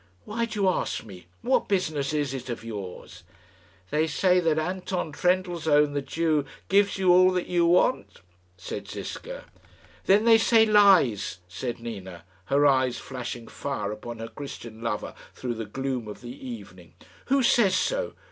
"Why 0.25 0.45
do 0.45 0.59
you 0.61 0.67
ask 0.67 1.03
me? 1.03 1.27
What 1.43 1.67
business 1.67 2.11
is 2.11 2.33
it 2.33 2.49
of 2.49 2.63
yours?" 2.63 3.21
"They 3.91 4.07
say 4.07 4.39
that 4.39 4.57
Anton 4.57 5.11
Trendellsohn, 5.11 5.93
the 5.93 6.01
Jew, 6.01 6.43
gives 6.69 6.97
you 6.97 7.13
all 7.13 7.29
that 7.33 7.45
you 7.45 7.67
want," 7.67 8.21
said 8.57 8.87
Ziska. 8.87 9.45
"Then 10.07 10.25
they 10.25 10.39
say 10.39 10.65
lies," 10.65 11.37
said 11.47 11.77
Nina, 11.79 12.23
her 12.45 12.65
eyes 12.65 12.97
flashing 12.97 13.47
fire 13.47 13.91
upon 13.91 14.17
her 14.17 14.27
Christian 14.27 14.81
lover 14.81 15.13
through 15.35 15.53
the 15.53 15.65
gloom 15.67 16.07
of 16.07 16.21
the 16.21 16.35
evening. 16.49 16.95
"Who 17.25 17.43
says 17.43 17.75
so? 17.75 18.13